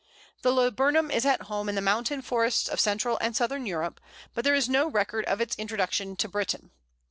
The 0.41 0.51
Laburnum 0.51 1.11
is 1.11 1.27
at 1.27 1.43
home 1.43 1.69
in 1.69 1.75
the 1.75 1.79
mountain 1.79 2.23
forests 2.23 2.67
of 2.67 2.79
Central 2.79 3.19
and 3.21 3.35
Southern 3.35 3.67
Europe, 3.67 4.01
but 4.33 4.43
there 4.43 4.55
is 4.55 4.67
no 4.67 4.87
record 4.89 5.25
of 5.25 5.39
its 5.39 5.55
introduction 5.57 6.15
to 6.15 6.27
Britain. 6.27 6.71